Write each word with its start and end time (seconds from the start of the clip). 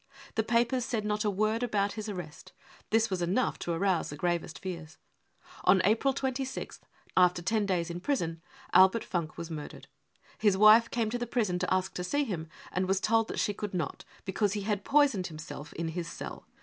The 0.33 0.41
papers 0.41 0.83
said 0.83 1.05
not 1.05 1.23
a 1.23 1.29
word 1.29 1.61
about 1.61 1.91
his 1.91 2.09
arrest; 2.09 2.53
this 2.89 3.11
was 3.11 3.21
enough 3.21 3.59
to 3.59 3.71
arouse 3.71 4.09
the 4.09 4.15
gravest 4.15 4.57
fears. 4.57 4.97
On 5.63 5.79
April 5.85 6.11
26th, 6.11 6.79
after 7.15 7.43
ten 7.43 7.67
days 7.67 7.91
in 7.91 7.99
prison, 7.99 8.41
Albert 8.73 9.03
Funk 9.03 9.37
was 9.37 9.51
murdered.. 9.51 9.87
His 10.39 10.57
wife 10.57 10.89
came 10.89 11.11
to 11.11 11.19
the 11.19 11.27
prison 11.27 11.59
to 11.59 11.71
ask 11.71 11.93
to 11.93 12.03
see 12.03 12.23
him, 12.23 12.47
and 12.71 12.87
was 12.87 12.99
told 12.99 13.27
that 13.27 13.37
she 13.37 13.53
could 13.53 13.75
not, 13.75 14.03
because 14.25 14.53
he 14.53 14.61
had 14.61 14.83
poisoned 14.83 15.27
himself 15.27 15.71
in 15.73 15.89
his 15.89 16.07
cell. 16.07 16.47